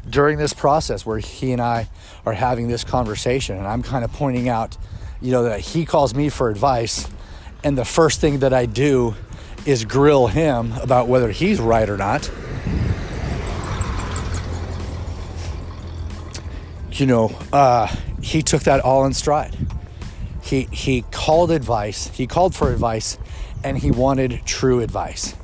During 0.09 0.39
this 0.39 0.53
process 0.53 1.05
where 1.05 1.19
he 1.19 1.53
and 1.53 1.61
I 1.61 1.89
are 2.25 2.33
having 2.33 2.69
this 2.69 2.85
conversation, 2.85 3.57
and 3.57 3.67
I'm 3.67 3.83
kind 3.83 4.05
of 4.05 4.13
pointing 4.13 4.49
out, 4.49 4.77
you 5.21 5.33
know, 5.33 5.43
that 5.45 5.61
he 5.61 5.85
calls 5.85 6.15
me 6.15 6.29
for 6.29 6.49
advice, 6.49 7.09
and 7.65 7.77
the 7.77 7.85
first 7.85 8.21
thing 8.21 8.39
that 8.41 8.53
I 8.53 8.67
do 8.67 9.17
is 9.65 9.85
grill 9.85 10.29
him 10.29 10.73
about 10.75 11.09
whether 11.09 11.31
he's 11.31 11.61
right 11.61 11.89
or 11.89 11.97
not. 11.97 12.31
You 16.97 17.05
know, 17.05 17.39
uh, 17.53 17.95
he 18.23 18.41
took 18.41 18.63
that 18.63 18.81
all 18.81 19.05
in 19.05 19.13
stride. 19.13 19.55
He 20.43 20.63
he 20.73 21.03
called 21.11 21.51
advice. 21.51 22.09
He 22.09 22.27
called 22.27 22.55
for 22.55 22.73
advice, 22.73 23.19
and 23.63 23.77
he 23.77 23.91
wanted 23.91 24.41
true 24.47 24.81
advice. 24.81 25.35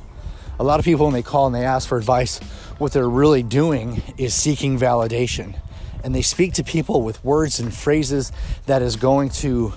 A 0.57 0.63
lot 0.63 0.79
of 0.79 0.85
people, 0.85 1.05
when 1.05 1.13
they 1.13 1.21
call 1.21 1.45
and 1.45 1.53
they 1.53 1.63
ask 1.63 1.87
for 1.87 1.99
advice, 1.99 2.39
what 2.79 2.91
they're 2.91 3.07
really 3.07 3.43
doing 3.43 4.01
is 4.17 4.33
seeking 4.33 4.79
validation, 4.79 5.55
and 6.03 6.15
they 6.15 6.23
speak 6.23 6.53
to 6.53 6.63
people 6.63 7.03
with 7.03 7.23
words 7.23 7.59
and 7.59 7.71
phrases 7.71 8.31
that 8.65 8.81
is 8.81 8.95
going 8.95 9.29
to 9.29 9.73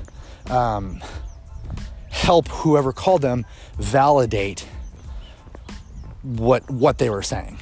um, 0.49 1.03
help 2.09 2.49
whoever 2.49 2.95
called 2.95 3.21
them 3.21 3.45
validate 3.79 4.67
what 6.23 6.71
what 6.71 6.97
they 6.97 7.11
were 7.11 7.23
saying. 7.23 7.59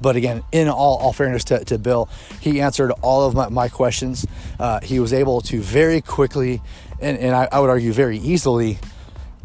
But 0.00 0.16
again, 0.16 0.42
in 0.52 0.68
all, 0.68 0.98
all 0.98 1.12
fairness 1.12 1.44
to, 1.44 1.64
to 1.64 1.78
Bill, 1.78 2.08
he 2.40 2.60
answered 2.60 2.90
all 3.02 3.26
of 3.26 3.34
my, 3.34 3.48
my 3.48 3.68
questions. 3.68 4.26
Uh, 4.58 4.80
he 4.80 5.00
was 5.00 5.12
able 5.12 5.40
to 5.42 5.60
very 5.60 6.00
quickly, 6.00 6.60
and, 7.00 7.18
and 7.18 7.34
I, 7.34 7.48
I 7.50 7.60
would 7.60 7.70
argue 7.70 7.92
very 7.92 8.18
easily, 8.18 8.78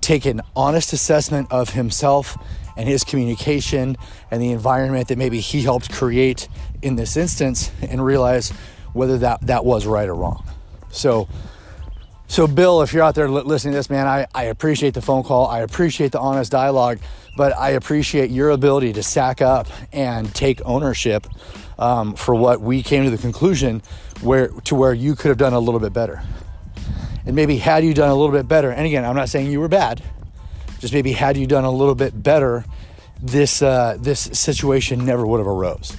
take 0.01 0.25
an 0.25 0.41
honest 0.55 0.93
assessment 0.93 1.48
of 1.51 1.70
himself 1.70 2.38
and 2.75 2.88
his 2.88 3.03
communication 3.03 3.96
and 4.29 4.41
the 4.41 4.51
environment 4.51 5.08
that 5.10 5.17
maybe 5.17 5.39
he 5.39 5.62
helped 5.62 5.91
create 5.91 6.48
in 6.81 6.96
this 6.96 7.15
instance 7.17 7.72
and 7.81 8.03
realize 8.03 8.50
whether 8.93 9.17
that, 9.20 9.41
that 9.48 9.63
was 9.63 9.86
right 9.86 10.10
or 10.10 10.15
wrong. 10.15 10.43
So 10.89 11.29
so, 12.31 12.47
Bill, 12.47 12.81
if 12.81 12.93
you're 12.93 13.03
out 13.03 13.13
there 13.13 13.29
listening 13.29 13.73
to 13.73 13.77
this, 13.77 13.89
man, 13.89 14.07
I, 14.07 14.25
I 14.33 14.45
appreciate 14.45 14.93
the 14.93 15.01
phone 15.01 15.21
call. 15.21 15.47
I 15.47 15.59
appreciate 15.59 16.13
the 16.13 16.19
honest 16.21 16.50
dialogue, 16.50 17.00
but 17.35 17.53
I 17.57 17.71
appreciate 17.71 18.29
your 18.29 18.51
ability 18.51 18.93
to 18.93 19.03
sack 19.03 19.41
up 19.41 19.67
and 19.91 20.33
take 20.33 20.61
ownership 20.63 21.27
um, 21.77 22.13
for 22.13 22.33
what 22.33 22.61
we 22.61 22.83
came 22.83 23.03
to 23.03 23.09
the 23.09 23.17
conclusion 23.17 23.81
where 24.21 24.47
to 24.47 24.75
where 24.75 24.93
you 24.93 25.13
could 25.13 25.27
have 25.27 25.38
done 25.38 25.51
a 25.51 25.59
little 25.59 25.81
bit 25.81 25.91
better. 25.91 26.23
And 27.25 27.35
maybe 27.35 27.57
had 27.57 27.83
you 27.83 27.93
done 27.93 28.07
a 28.07 28.15
little 28.15 28.31
bit 28.31 28.47
better, 28.47 28.71
and 28.71 28.85
again, 28.85 29.03
I'm 29.03 29.17
not 29.17 29.27
saying 29.27 29.51
you 29.51 29.59
were 29.59 29.67
bad, 29.67 30.01
just 30.79 30.93
maybe 30.93 31.11
had 31.11 31.35
you 31.35 31.47
done 31.47 31.65
a 31.65 31.71
little 31.71 31.95
bit 31.95 32.23
better, 32.23 32.63
this 33.21 33.61
uh, 33.61 33.97
this 34.00 34.21
situation 34.21 35.05
never 35.05 35.27
would 35.27 35.39
have 35.39 35.47
arose. 35.47 35.97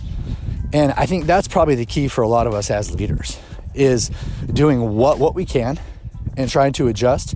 And 0.73 0.93
I 0.93 1.05
think 1.05 1.27
that's 1.27 1.47
probably 1.47 1.75
the 1.75 1.85
key 1.85 2.09
for 2.09 2.23
a 2.23 2.29
lot 2.29 2.47
of 2.47 2.55
us 2.55 2.71
as 2.71 2.95
leaders 2.95 3.39
is 3.75 4.11
doing 4.51 4.97
what 4.97 5.19
what 5.19 5.35
we 5.35 5.45
can 5.45 5.79
and 6.37 6.49
trying 6.51 6.73
to 6.75 6.89
adjust 6.89 7.35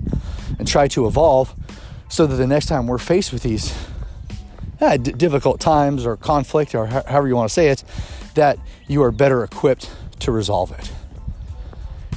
and 0.59 0.67
try 0.67 0.87
to 0.87 1.07
evolve 1.07 1.53
so 2.09 2.25
that 2.25 2.35
the 2.35 2.47
next 2.47 2.67
time 2.67 2.87
we're 2.87 2.97
faced 2.97 3.33
with 3.33 3.43
these 3.43 3.75
uh, 4.79 4.97
d- 4.97 5.11
difficult 5.11 5.59
times 5.59 6.05
or 6.05 6.15
conflict 6.15 6.73
or 6.75 6.87
h- 6.87 7.05
however 7.05 7.27
you 7.27 7.35
want 7.35 7.49
to 7.49 7.53
say 7.53 7.67
it, 7.69 7.83
that 8.35 8.57
you 8.87 9.03
are 9.03 9.11
better 9.11 9.43
equipped 9.43 9.89
to 10.19 10.31
resolve 10.31 10.71
it. 10.71 10.91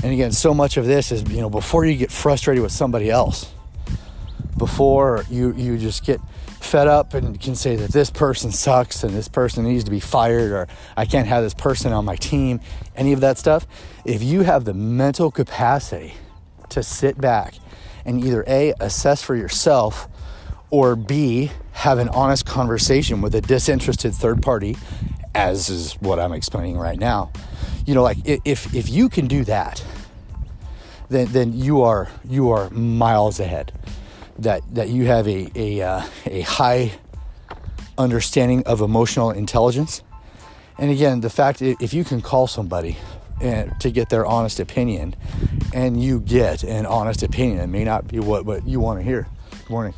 And 0.02 0.12
again, 0.12 0.32
so 0.32 0.54
much 0.54 0.76
of 0.76 0.87
this 0.87 1.12
is, 1.12 1.28
you 1.30 1.40
know, 1.40 1.50
before 1.50 1.84
you 1.84 1.96
get 1.96 2.10
frustrated 2.10 2.62
with 2.62 2.72
somebody 2.72 3.10
else, 3.10 3.52
before 4.56 5.25
you, 5.30 5.52
you 5.54 5.76
just 5.78 6.04
get 6.04 6.20
fed 6.60 6.87
up 6.87 7.14
and 7.14 7.40
can 7.40 7.56
say 7.56 7.76
that 7.76 7.90
this 7.90 8.10
person 8.10 8.52
sucks 8.52 9.02
and 9.02 9.14
this 9.14 9.28
person 9.28 9.64
needs 9.64 9.84
to 9.84 9.90
be 9.90 10.00
fired 10.00 10.52
or 10.52 10.68
I 10.96 11.06
can't 11.06 11.26
have 11.26 11.42
this 11.42 11.54
person 11.54 11.92
on 11.92 12.04
my 12.04 12.16
team, 12.16 12.60
any 12.94 13.12
of 13.12 13.20
that 13.20 13.38
stuff, 13.38 13.66
if 14.04 14.22
you 14.22 14.42
have 14.42 14.64
the 14.64 14.75
mental 14.75 15.30
capacity 15.30 16.14
to 16.70 16.82
sit 16.82 17.20
back 17.20 17.54
and 18.04 18.24
either 18.24 18.44
A, 18.46 18.74
assess 18.80 19.22
for 19.22 19.36
yourself, 19.36 20.08
or 20.70 20.96
B, 20.96 21.50
have 21.72 21.98
an 21.98 22.08
honest 22.10 22.46
conversation 22.46 23.20
with 23.20 23.34
a 23.34 23.40
disinterested 23.40 24.14
third 24.14 24.42
party, 24.42 24.76
as 25.34 25.68
is 25.68 25.94
what 25.94 26.18
I'm 26.18 26.32
explaining 26.32 26.76
right 26.76 26.98
now. 26.98 27.30
You 27.86 27.94
know, 27.94 28.02
like 28.02 28.18
if 28.24 28.74
if 28.74 28.88
you 28.88 29.08
can 29.08 29.26
do 29.26 29.44
that, 29.44 29.84
then 31.08 31.28
then 31.32 31.52
you 31.52 31.82
are 31.82 32.08
you 32.24 32.50
are 32.50 32.70
miles 32.70 33.40
ahead. 33.40 33.72
That 34.38 34.62
that 34.74 34.88
you 34.88 35.06
have 35.06 35.26
a 35.26 35.50
a 35.54 35.82
uh, 35.82 36.02
a 36.26 36.40
high 36.42 36.92
understanding 37.98 38.62
of 38.64 38.80
emotional 38.80 39.30
intelligence. 39.30 40.02
And 40.78 40.90
again, 40.90 41.20
the 41.20 41.30
fact 41.30 41.60
if 41.60 41.92
you 41.92 42.04
can 42.04 42.22
call 42.22 42.46
somebody 42.46 42.96
and 43.40 43.78
to 43.80 43.90
get 43.90 44.08
their 44.08 44.24
honest 44.26 44.60
opinion 44.60 45.16
and 45.72 46.02
you 46.02 46.20
get 46.20 46.62
an 46.64 46.86
honest 46.86 47.22
opinion. 47.22 47.60
It 47.60 47.68
may 47.68 47.84
not 47.84 48.08
be 48.08 48.18
what, 48.18 48.44
what 48.44 48.66
you 48.66 48.80
want 48.80 49.00
to 49.00 49.04
hear. 49.04 49.28
Good 49.50 49.70
morning. 49.70 49.94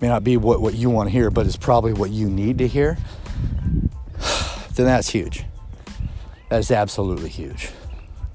May 0.00 0.08
not 0.08 0.24
be 0.24 0.36
what, 0.36 0.60
what 0.60 0.74
you 0.74 0.90
want 0.90 1.08
to 1.08 1.12
hear 1.12 1.30
but 1.30 1.46
it's 1.46 1.56
probably 1.56 1.92
what 1.92 2.10
you 2.10 2.28
need 2.28 2.58
to 2.58 2.68
hear. 2.68 2.98
Then 4.74 4.86
that's 4.86 5.10
huge. 5.10 5.44
That 6.48 6.60
is 6.60 6.70
absolutely 6.70 7.28
huge. 7.28 7.68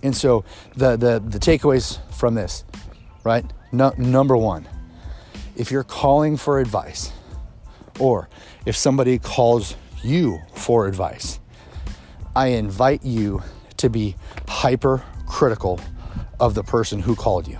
And 0.03 0.15
so 0.15 0.45
the 0.75 0.95
the, 0.95 1.19
the 1.19 1.39
takeaways 1.39 1.99
from 2.13 2.35
this 2.35 2.63
right? 3.23 3.45
No, 3.71 3.93
number 3.97 4.37
one 4.37 4.67
if 5.55 5.71
you're 5.71 5.83
calling 5.83 6.37
for 6.37 6.59
advice 6.59 7.11
or 7.99 8.29
if 8.65 8.75
somebody 8.75 9.17
calls 9.17 9.75
you 10.03 10.39
for 10.53 10.87
advice 10.87 11.39
I 12.35 12.47
invite 12.49 13.03
you 13.03 13.41
to 13.77 13.89
be 13.89 14.15
hyper 14.47 15.03
critical 15.37 15.79
of 16.39 16.55
the 16.55 16.63
person 16.63 16.99
who 16.99 17.15
called 17.15 17.47
you. 17.47 17.59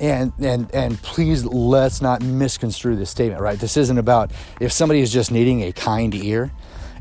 And, 0.00 0.32
and 0.40 0.68
and 0.74 1.00
please 1.02 1.44
let's 1.44 2.02
not 2.02 2.20
misconstrue 2.20 2.96
this 2.96 3.10
statement, 3.10 3.40
right? 3.40 3.58
This 3.58 3.76
isn't 3.76 3.96
about 3.96 4.32
if 4.60 4.72
somebody 4.72 5.00
is 5.00 5.12
just 5.12 5.30
needing 5.30 5.62
a 5.62 5.70
kind 5.70 6.12
ear 6.16 6.50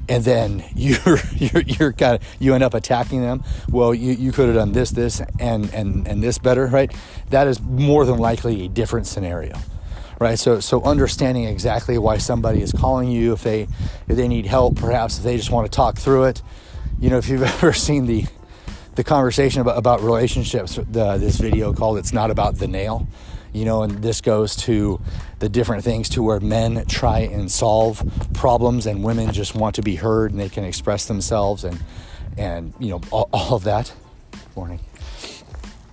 and 0.09 0.23
then 0.23 0.63
you're 0.75 1.17
you're, 1.35 1.63
you're 1.63 1.93
kind 1.93 2.15
of 2.15 2.23
you 2.39 2.53
end 2.53 2.63
up 2.63 2.75
attacking 2.75 3.21
them 3.21 3.43
well 3.69 3.93
you, 3.93 4.13
you 4.13 4.31
could 4.31 4.45
have 4.45 4.55
done 4.55 4.71
this 4.71 4.91
this 4.91 5.21
and 5.39 5.73
and 5.73 6.07
and 6.07 6.23
this 6.23 6.37
better 6.37 6.67
right 6.67 6.93
that 7.29 7.47
is 7.47 7.59
more 7.59 8.05
than 8.05 8.17
likely 8.17 8.65
a 8.65 8.69
different 8.69 9.05
scenario 9.05 9.57
right 10.19 10.39
so 10.39 10.59
so 10.59 10.81
understanding 10.83 11.43
exactly 11.43 11.97
why 11.97 12.17
somebody 12.17 12.61
is 12.61 12.71
calling 12.71 13.09
you 13.09 13.33
if 13.33 13.43
they 13.43 13.67
if 14.07 14.15
they 14.15 14.27
need 14.27 14.45
help 14.45 14.77
perhaps 14.77 15.17
if 15.17 15.23
they 15.25 15.35
just 15.35 15.51
want 15.51 15.69
to 15.69 15.75
talk 15.75 15.97
through 15.97 16.23
it 16.23 16.41
you 17.01 17.09
know 17.09 17.17
if 17.17 17.27
you've 17.27 17.43
ever 17.57 17.73
seen 17.73 18.05
the 18.05 18.25
the 18.98 19.04
conversation 19.04 19.62
about, 19.62 19.77
about 19.77 20.01
relationships 20.01 20.75
the, 20.75 21.18
this 21.18 21.38
video 21.38 21.72
called 21.72 21.98
it's 21.98 22.12
not 22.12 22.32
about 22.32 22.56
the 22.56 22.68
nail 22.68 23.08
you 23.54 23.63
know 23.63 23.84
and 23.84 24.04
this 24.04 24.22
goes 24.22 24.56
to 24.56 25.00
the 25.39 25.48
different 25.48 25.84
things 25.84 26.10
to 26.10 26.22
where 26.24 26.39
men 26.39 26.84
try 26.88 27.20
and 27.20 27.50
solve 27.50 28.04
problems 28.34 28.86
and 28.86 29.04
women 29.04 29.32
just 29.32 29.56
want 29.56 29.75
to 29.75 29.82
be 29.82 29.96
heard 29.96 30.32
and 30.32 30.39
they 30.39 30.50
can 30.50 30.63
express 30.63 31.06
themselves 31.06 31.63
and 31.63 31.82
and 32.38 32.74
you 32.80 32.89
know 32.89 33.01
all, 33.12 33.30
all 33.34 33.56
of 33.56 33.63
that. 33.63 33.94
Morning 34.56 34.80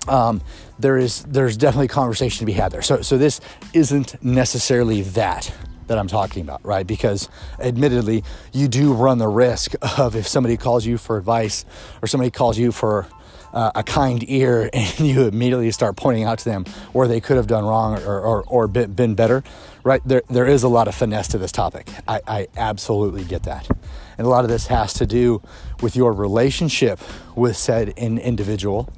um, 0.08 0.42
there 0.78 0.96
is 0.96 1.22
there's 1.24 1.56
definitely 1.56 1.88
conversation 1.88 2.40
to 2.40 2.46
be 2.46 2.52
had 2.52 2.72
there. 2.72 2.82
So 2.82 3.02
so 3.02 3.18
this 3.18 3.40
isn't 3.72 4.22
necessarily 4.22 5.02
that 5.02 5.52
that 5.88 5.98
I'm 5.98 6.08
talking 6.08 6.42
about, 6.42 6.64
right? 6.64 6.86
Because 6.86 7.28
admittedly, 7.58 8.24
you 8.52 8.68
do 8.68 8.92
run 8.92 9.18
the 9.18 9.28
risk 9.28 9.74
of 9.98 10.16
if 10.16 10.26
somebody 10.26 10.56
calls 10.56 10.86
you 10.86 10.98
for 10.98 11.16
advice 11.16 11.64
or 12.02 12.08
somebody 12.08 12.30
calls 12.30 12.58
you 12.58 12.72
for 12.72 13.06
uh, 13.52 13.70
a 13.74 13.82
kind 13.82 14.28
ear 14.28 14.68
and 14.72 15.00
you 15.00 15.26
immediately 15.26 15.70
start 15.70 15.96
pointing 15.96 16.24
out 16.24 16.38
to 16.40 16.44
them 16.44 16.64
where 16.92 17.06
they 17.06 17.20
could 17.20 17.36
have 17.36 17.46
done 17.46 17.64
wrong 17.64 18.02
or, 18.02 18.20
or, 18.20 18.44
or 18.44 18.68
been, 18.68 19.14
better, 19.14 19.44
right? 19.84 20.00
There, 20.04 20.22
there 20.28 20.46
is 20.46 20.62
a 20.62 20.68
lot 20.68 20.88
of 20.88 20.94
finesse 20.94 21.28
to 21.28 21.38
this 21.38 21.52
topic. 21.52 21.88
I, 22.08 22.20
I 22.26 22.48
absolutely 22.56 23.24
get 23.24 23.44
that. 23.44 23.68
And 24.16 24.26
a 24.26 24.30
lot 24.30 24.44
of 24.44 24.50
this 24.50 24.68
has 24.68 24.92
to 24.94 25.06
do 25.06 25.42
with 25.80 25.96
your 25.96 26.12
relationship 26.12 27.00
with 27.36 27.56
said 27.56 27.90
in 27.96 28.18
individual, 28.18 28.88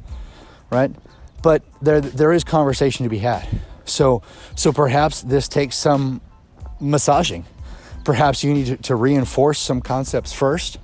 right? 0.71 0.90
but 1.47 1.62
there 1.81 2.00
there 2.00 2.33
is 2.33 2.43
conversation 2.43 3.05
to 3.05 3.09
be 3.09 3.19
had. 3.19 3.47
So 3.85 4.23
so 4.57 4.73
perhaps 4.73 5.23
this 5.23 5.47
takes 5.47 5.76
some 5.76 6.21
massaging. 6.80 7.45
Perhaps 8.04 8.45
you 8.45 8.54
need 8.54 8.66
to, 8.66 8.76
to 8.76 8.95
reinforce 8.95 9.59
some 9.59 9.80
concepts 9.80 10.33
first. 10.33 10.78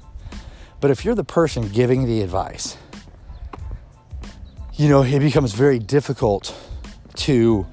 But 0.80 0.90
if 0.90 1.04
you're 1.04 1.14
the 1.14 1.25
person 1.25 1.68
giving 1.68 2.06
the 2.06 2.22
advice, 2.22 2.76
you 4.75 4.88
know, 4.88 5.02
it 5.02 5.20
becomes 5.20 5.52
very 5.52 5.78
difficult 5.78 6.54
to 7.14 7.66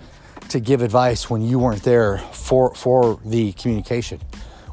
to 0.50 0.60
give 0.60 0.82
advice 0.82 1.30
when 1.30 1.42
you 1.42 1.60
weren't 1.60 1.84
there 1.84 2.18
for 2.18 2.74
for 2.76 3.20
the 3.26 3.54
communication. 3.54 4.20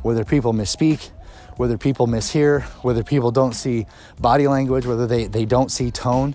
Whether 0.02 0.24
people 0.24 0.52
misspeak, 0.52 1.10
whether 1.56 1.78
people 1.78 2.06
mishear, 2.06 2.62
whether 2.82 3.02
people 3.02 3.30
don't 3.30 3.54
see 3.54 3.86
body 4.18 4.46
language, 4.48 4.86
whether 4.86 5.06
they, 5.06 5.26
they 5.26 5.44
don't 5.44 5.70
see 5.70 5.90
tone 5.90 6.34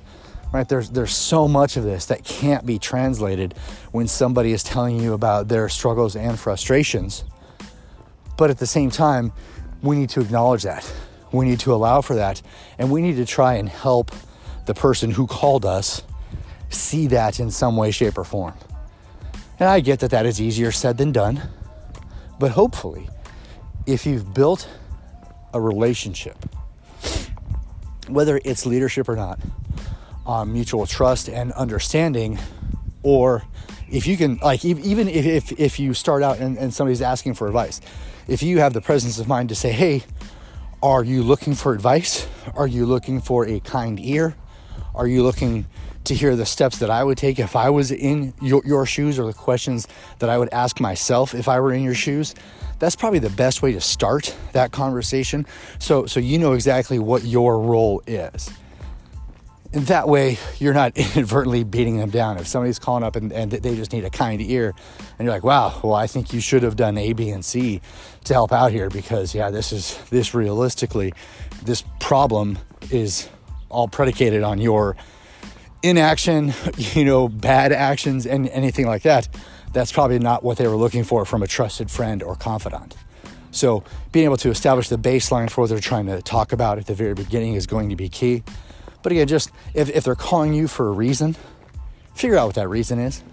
right 0.54 0.68
there's 0.70 0.90
there's 0.92 1.16
so 1.16 1.48
much 1.48 1.78
of 1.78 1.84
this 1.84 2.08
that 2.08 2.24
can't 2.24 2.66
be 2.66 2.80
translated 2.80 3.54
when 3.92 4.08
somebody 4.08 4.52
is 4.52 4.64
telling 4.64 5.00
you 5.00 5.14
about 5.14 5.48
their 5.48 5.70
struggles 5.70 6.16
and 6.16 6.40
frustrations 6.40 7.24
But 8.38 8.50
at 8.50 8.58
the 8.58 8.68
same 8.68 8.90
time, 8.90 9.34
we 9.84 9.96
need 9.96 10.10
to 10.12 10.22
acknowledge 10.22 10.64
that. 10.64 10.92
We 11.32 11.46
need 11.46 11.60
to 11.62 11.74
allow 11.76 12.02
for 12.02 12.16
that. 12.16 12.42
And 12.80 12.92
we 12.92 13.02
need 13.02 13.18
to 13.18 13.26
try 13.26 13.56
and 13.56 13.70
help 13.70 14.12
the 14.66 14.74
person 14.74 15.12
who 15.12 15.28
called 15.28 15.64
us 15.66 16.02
see 16.70 17.08
that 17.08 17.40
in 17.40 17.52
some 17.52 17.78
way, 17.78 17.92
shape, 17.92 18.18
or 18.18 18.24
form. 18.24 18.56
And 19.60 19.70
I 19.70 19.80
get 19.80 20.00
that 20.00 20.12
that 20.12 20.26
is 20.26 20.42
easier 20.42 20.72
said 20.72 20.98
than 20.98 21.12
done. 21.12 21.42
But 22.40 22.52
hopefully, 22.52 23.10
if 23.86 24.08
you've 24.08 24.34
built 24.34 24.68
a 25.54 25.62
relationship, 25.62 26.38
whether 28.08 28.42
it's 28.44 28.66
leadership 28.66 29.08
or 29.08 29.16
not, 29.16 29.40
um, 30.26 30.54
mutual 30.54 30.86
trust 30.86 31.30
and 31.30 31.52
understanding, 31.54 32.40
or 33.04 33.44
if 33.90 34.08
you 34.08 34.18
can, 34.18 34.38
like, 34.38 34.64
even 34.64 35.08
if, 35.08 35.26
if, 35.26 35.60
if 35.60 35.80
you 35.80 35.94
start 35.94 36.24
out 36.24 36.40
and, 36.40 36.58
and 36.58 36.74
somebody's 36.74 37.02
asking 37.02 37.34
for 37.34 37.48
advice, 37.48 37.82
if 38.28 38.42
you 38.42 38.60
have 38.60 38.74
the 38.74 38.82
presence 38.82 39.20
of 39.20 39.28
mind 39.28 39.50
to 39.50 39.56
say, 39.56 39.72
hey, 39.72 40.04
are 40.82 41.04
you 41.04 41.24
looking 41.24 41.54
for 41.54 41.74
advice? 41.74 42.28
Are 42.56 42.68
you 42.68 42.86
looking 42.86 43.22
for 43.22 43.48
a 43.48 43.60
kind 43.60 44.00
ear? 44.00 44.36
Are 44.96 45.08
you 45.08 45.24
looking 45.24 45.66
to 46.06 46.16
hear 46.16 46.36
the 46.36 46.46
steps 46.46 46.80
that 46.80 46.90
I 46.90 47.04
would 47.04 47.18
take 47.18 47.38
if 47.38 47.56
I 47.56 47.70
was 47.70 47.92
in 47.92 48.34
your, 48.42 48.62
your, 48.66 48.86
shoes 48.86 49.20
or 49.20 49.28
the 49.28 49.34
questions 49.34 49.88
that 50.20 50.30
I 50.30 50.38
would 50.38 50.50
ask 50.52 50.80
myself 50.80 51.36
if 51.36 51.48
I 51.48 51.60
were 51.60 51.74
in 51.74 51.84
your 51.84 51.94
shoes? 51.94 52.34
That's 52.80 52.96
probably 52.96 53.20
the 53.20 53.30
best 53.30 53.62
way 53.62 53.74
to 53.74 53.82
start 53.82 54.36
that 54.54 54.72
conversation. 54.72 55.46
So, 55.78 56.08
so 56.08 56.20
you 56.20 56.40
know 56.40 56.54
exactly 56.54 56.98
what 56.98 57.24
your 57.24 57.60
role 57.60 58.02
is. 58.08 58.50
That 59.72 60.10
way, 60.10 60.38
you're 60.60 60.74
not 60.74 60.98
inadvertently 61.16 61.64
beating 61.64 61.98
them 61.98 62.10
down. 62.10 62.38
If 62.38 62.48
somebody's 62.48 62.80
calling 62.80 63.04
up 63.04 63.16
and, 63.16 63.32
and 63.32 63.52
they 63.52 63.76
just 63.76 63.94
need 63.94 64.04
a 64.04 64.10
kind 64.10 64.42
ear, 64.42 64.74
and 65.18 65.26
you're 65.26 65.34
like, 65.34 65.44
"Wow, 65.44 65.80
well, 65.84 65.94
I 65.94 66.08
think 66.08 66.34
you 66.34 66.42
should 66.42 66.64
have 66.64 66.76
done 66.76 66.98
A, 66.98 67.14
B, 67.14 67.30
and 67.30 67.44
C 67.44 67.82
to 68.26 68.34
help 68.34 68.52
out 68.52 68.72
here 68.72 68.90
because, 68.90 69.34
yeah, 69.34 69.50
this 69.50 69.72
is 69.72 69.98
this 70.10 70.34
realistically, 70.34 71.14
this 71.64 71.84
problem 72.00 72.60
is 72.90 73.30
all 73.70 73.88
predicated 73.88 74.44
on 74.44 74.60
your 74.60 74.98
inaction, 75.84 76.54
you 76.78 77.06
know, 77.06 77.30
bad 77.30 77.72
actions, 77.72 78.26
and 78.26 78.50
anything 78.50 78.86
like 78.86 79.04
that, 79.04 79.28
that's 79.74 79.92
probably 79.92 80.20
not 80.20 80.44
what 80.44 80.58
they 80.58 80.68
were 80.68 80.76
looking 80.76 81.04
for 81.04 81.24
from 81.24 81.42
a 81.42 81.48
trusted 81.48 81.90
friend 81.90 82.22
or 82.22 82.36
confidant. 82.36 82.96
So, 83.52 83.84
being 84.12 84.26
able 84.26 84.38
to 84.38 84.50
establish 84.50 84.90
the 84.90 84.98
baseline 84.98 85.50
for 85.50 85.62
what 85.62 85.70
they're 85.70 85.80
trying 85.80 86.06
to 86.08 86.22
talk 86.22 86.54
about 86.54 86.78
at 86.78 86.88
the 86.88 86.94
very 86.94 87.14
beginning 87.14 87.56
is 87.56 87.68
going 87.68 87.90
to 87.90 87.96
be 87.96 88.08
key. 88.08 88.44
But 89.04 89.12
again, 89.12 89.28
just 89.28 89.52
if, 89.74 89.90
if 89.90 90.04
they're 90.04 90.16
calling 90.16 90.54
you 90.54 90.68
for 90.68 90.88
a 90.88 90.92
reason, 90.92 91.36
figure 92.16 92.38
out 92.38 92.48
what 92.48 92.56
that 92.56 92.68
reason 92.68 93.00
is. 93.00 93.24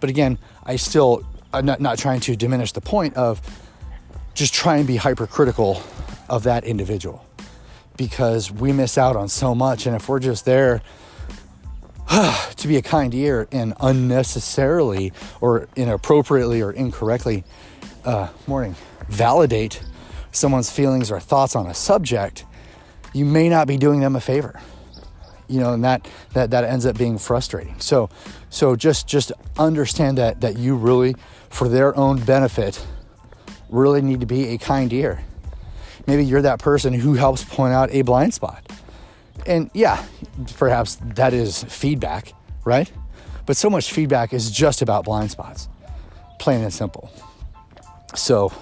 But 0.00 0.10
again, 0.10 0.38
I 0.64 0.76
still, 0.76 1.22
I'm 1.52 1.66
not, 1.66 1.80
not 1.80 1.98
trying 1.98 2.20
to 2.20 2.36
diminish 2.36 2.72
the 2.72 2.80
point 2.80 3.16
of 3.16 3.40
just 4.34 4.54
try 4.54 4.76
and 4.76 4.86
be 4.86 4.96
hypercritical 4.96 5.82
of 6.28 6.44
that 6.44 6.64
individual 6.64 7.24
because 7.96 8.50
we 8.50 8.72
miss 8.72 8.96
out 8.96 9.16
on 9.16 9.28
so 9.28 9.54
much. 9.54 9.86
And 9.86 9.96
if 9.96 10.08
we're 10.08 10.20
just 10.20 10.44
there 10.44 10.80
to 12.08 12.68
be 12.68 12.76
a 12.76 12.82
kind 12.82 13.12
ear 13.14 13.48
and 13.50 13.74
unnecessarily 13.80 15.12
or 15.40 15.68
inappropriately 15.76 16.62
or 16.62 16.70
incorrectly, 16.70 17.44
uh, 18.04 18.28
morning, 18.46 18.76
validate 19.08 19.82
someone's 20.30 20.70
feelings 20.70 21.10
or 21.10 21.18
thoughts 21.20 21.56
on 21.56 21.66
a 21.66 21.74
subject, 21.74 22.44
you 23.12 23.24
may 23.24 23.48
not 23.48 23.66
be 23.66 23.76
doing 23.76 24.00
them 24.00 24.16
a 24.16 24.20
favor. 24.20 24.60
You 25.48 25.60
know, 25.60 25.72
and 25.72 25.84
that 25.84 26.06
that 26.34 26.50
that 26.50 26.64
ends 26.64 26.86
up 26.86 26.96
being 26.96 27.18
frustrating. 27.18 27.78
So, 27.80 28.10
so 28.50 28.76
just 28.76 29.06
just 29.06 29.32
understand 29.58 30.18
that 30.18 30.40
that 30.42 30.58
you 30.58 30.76
really, 30.76 31.16
for 31.50 31.68
their 31.68 31.96
own 31.96 32.20
benefit, 32.24 32.84
really 33.68 34.02
need 34.02 34.20
to 34.20 34.26
be 34.26 34.48
a 34.48 34.58
kind 34.58 34.92
ear 34.92 35.24
Maybe 36.08 36.24
you're 36.24 36.40
that 36.40 36.58
person 36.58 36.94
who 36.94 37.12
helps 37.12 37.44
point 37.44 37.74
out 37.74 37.90
a 37.92 38.00
blind 38.00 38.32
spot. 38.32 38.66
And 39.46 39.70
yeah, 39.74 40.06
perhaps 40.56 40.96
that 41.16 41.34
is 41.34 41.64
feedback, 41.64 42.32
right? 42.64 42.90
But 43.44 43.58
so 43.58 43.68
much 43.68 43.92
feedback 43.92 44.32
is 44.32 44.50
just 44.50 44.80
about 44.80 45.04
blind 45.04 45.30
spots, 45.30 45.68
plain 46.38 46.62
and 46.62 46.72
simple. 46.72 47.12
So, 48.14 48.54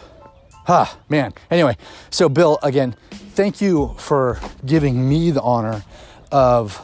ah, 0.66 0.98
man. 1.08 1.34
Anyway, 1.48 1.76
so 2.10 2.28
Bill, 2.28 2.58
again, 2.64 2.96
thank 3.12 3.60
you 3.60 3.94
for 3.96 4.40
giving 4.64 5.08
me 5.08 5.30
the 5.30 5.40
honor 5.42 5.84
of 6.32 6.82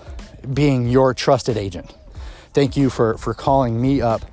being 0.52 0.88
your 0.88 1.14
trusted 1.14 1.56
agent. 1.56 1.94
Thank 2.52 2.76
you 2.76 2.90
for, 2.90 3.16
for 3.18 3.34
calling 3.34 3.80
me 3.80 4.00
up 4.00 4.24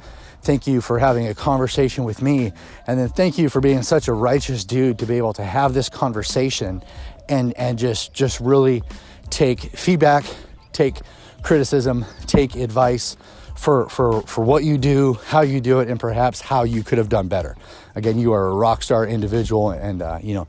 Thank 0.42 0.68
you 0.68 0.80
for 0.80 1.00
having 1.00 1.28
a 1.28 1.36
conversation 1.36 2.06
with 2.06 2.22
me. 2.22 2.54
And 2.88 3.00
then 3.00 3.10
thank 3.10 3.38
you 3.38 3.50
for 3.50 3.60
being 3.60 3.82
such 3.82 4.08
a 4.08 4.14
righteous 4.14 4.64
dude 4.64 5.00
to 5.00 5.06
be 5.06 5.18
able 5.18 5.34
to 5.34 5.44
have 5.44 5.74
this 5.74 5.90
conversation 5.90 6.82
and, 7.28 7.54
and 7.58 7.78
just, 7.78 8.14
just 8.14 8.40
really 8.40 8.82
take 9.30 9.60
feedback, 9.60 10.24
take 10.72 10.98
criticism, 11.44 12.06
take 12.26 12.56
advice 12.56 13.18
for, 13.56 13.90
for, 13.90 14.22
for 14.22 14.44
what 14.44 14.64
you 14.64 14.78
do, 14.78 15.20
how 15.26 15.42
you 15.42 15.60
do 15.60 15.82
it, 15.82 15.90
and 15.90 16.00
perhaps 16.00 16.40
how 16.40 16.64
you 16.64 16.84
could 16.84 16.98
have 16.98 17.10
done 17.10 17.28
better. 17.28 17.58
Again, 17.96 18.18
you 18.18 18.32
are 18.32 18.48
a 18.48 18.54
rock 18.56 18.82
star 18.82 19.06
individual, 19.06 19.72
and 19.72 20.02
uh, 20.02 20.20
you 20.24 20.34
know, 20.34 20.48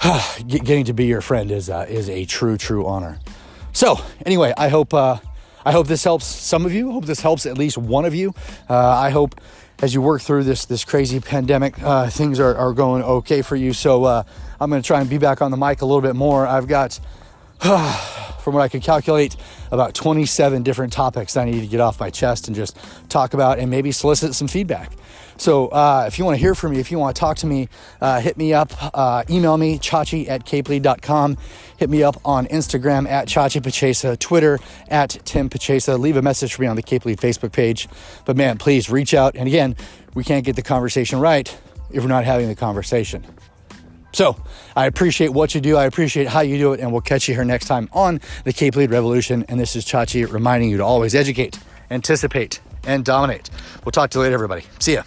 getting 0.46 0.84
to 0.84 0.92
be 0.92 1.06
your 1.06 1.20
friend 1.20 1.50
is, 1.50 1.68
uh, 1.68 1.84
is 1.88 2.08
a 2.08 2.24
true, 2.26 2.56
true 2.56 2.86
honor. 2.86 3.18
So, 3.72 4.00
anyway, 4.26 4.52
I 4.56 4.68
hope 4.68 4.92
uh, 4.94 5.18
I 5.64 5.72
hope 5.72 5.86
this 5.86 6.04
helps 6.04 6.24
some 6.26 6.66
of 6.66 6.72
you. 6.72 6.90
I 6.90 6.92
hope 6.92 7.04
this 7.04 7.20
helps 7.20 7.46
at 7.46 7.58
least 7.58 7.78
one 7.78 8.04
of 8.04 8.14
you. 8.14 8.34
Uh, 8.68 8.76
I 8.76 9.10
hope 9.10 9.40
as 9.82 9.94
you 9.94 10.02
work 10.02 10.22
through 10.22 10.44
this 10.44 10.64
this 10.64 10.84
crazy 10.84 11.20
pandemic, 11.20 11.80
uh, 11.82 12.08
things 12.08 12.40
are, 12.40 12.56
are 12.56 12.72
going 12.72 13.02
okay 13.02 13.42
for 13.42 13.56
you. 13.56 13.72
So 13.72 14.04
uh, 14.04 14.22
I'm 14.60 14.70
going 14.70 14.82
to 14.82 14.86
try 14.86 15.00
and 15.00 15.08
be 15.08 15.18
back 15.18 15.42
on 15.42 15.50
the 15.50 15.56
mic 15.56 15.82
a 15.82 15.86
little 15.86 16.00
bit 16.02 16.16
more. 16.16 16.46
I've 16.46 16.66
got, 16.66 16.98
from 17.60 18.54
what 18.54 18.60
I 18.60 18.68
could 18.68 18.82
calculate, 18.82 19.36
about 19.70 19.94
27 19.94 20.62
different 20.62 20.92
topics 20.92 21.34
that 21.34 21.42
I 21.42 21.50
need 21.50 21.60
to 21.60 21.66
get 21.66 21.80
off 21.80 22.00
my 22.00 22.10
chest 22.10 22.48
and 22.48 22.56
just 22.56 22.76
talk 23.08 23.34
about 23.34 23.58
and 23.58 23.70
maybe 23.70 23.92
solicit 23.92 24.34
some 24.34 24.48
feedback. 24.48 24.92
So 25.36 25.68
uh, 25.68 26.04
if 26.06 26.18
you 26.18 26.26
want 26.26 26.36
to 26.36 26.40
hear 26.40 26.54
from 26.54 26.72
me, 26.72 26.80
if 26.80 26.90
you 26.90 26.98
want 26.98 27.16
to 27.16 27.20
talk 27.20 27.38
to 27.38 27.46
me, 27.46 27.68
uh, 28.00 28.20
hit 28.20 28.36
me 28.36 28.52
up, 28.52 28.72
uh, 28.94 29.24
email 29.30 29.56
me, 29.56 29.78
chachi 29.78 30.28
at 30.28 30.44
capelead.com. 30.44 31.38
Hit 31.78 31.88
me 31.88 32.02
up 32.02 32.20
on 32.26 32.46
Instagram 32.48 33.08
at 33.08 33.26
Chachi 33.26 33.62
Pachesa, 33.62 34.18
Twitter 34.18 34.58
at 34.88 35.18
Tim 35.24 35.48
Pachesa. 35.48 35.98
Leave 35.98 36.18
a 36.18 36.22
message 36.22 36.54
for 36.54 36.62
me 36.62 36.68
on 36.68 36.76
the 36.76 36.82
Cape 36.82 37.06
Lead 37.06 37.18
Facebook 37.18 37.52
page. 37.52 37.88
But 38.26 38.36
man, 38.36 38.58
please 38.58 38.90
reach 38.90 39.14
out. 39.14 39.34
And 39.34 39.48
again, 39.48 39.76
we 40.12 40.24
can't 40.24 40.44
get 40.44 40.56
the 40.56 40.62
conversation 40.62 41.18
right 41.20 41.48
if 41.90 42.02
we're 42.02 42.08
not 42.08 42.24
having 42.24 42.48
the 42.48 42.54
conversation. 42.54 43.24
So 44.12 44.36
I 44.76 44.86
appreciate 44.86 45.28
what 45.28 45.54
you 45.54 45.60
do. 45.60 45.76
I 45.76 45.84
appreciate 45.84 46.28
how 46.28 46.40
you 46.40 46.58
do 46.58 46.72
it. 46.72 46.80
And 46.80 46.92
we'll 46.92 47.00
catch 47.00 47.28
you 47.28 47.34
here 47.34 47.44
next 47.44 47.66
time 47.66 47.88
on 47.92 48.20
the 48.44 48.52
Cape 48.52 48.76
Lead 48.76 48.90
Revolution. 48.90 49.44
And 49.48 49.58
this 49.58 49.76
is 49.76 49.84
Chachi 49.84 50.30
reminding 50.30 50.70
you 50.70 50.78
to 50.78 50.84
always 50.84 51.14
educate, 51.14 51.58
anticipate, 51.90 52.60
and 52.84 53.04
dominate. 53.04 53.50
We'll 53.84 53.92
talk 53.92 54.10
to 54.10 54.18
you 54.18 54.24
later, 54.24 54.34
everybody. 54.34 54.64
See 54.78 54.94
ya. 54.94 55.02